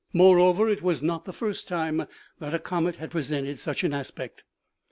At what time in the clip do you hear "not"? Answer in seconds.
1.03-1.25